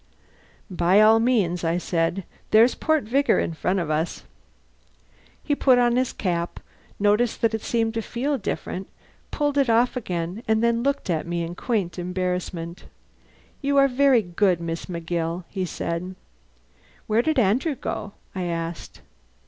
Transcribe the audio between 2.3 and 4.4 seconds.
"There's Port Vigor in front of us."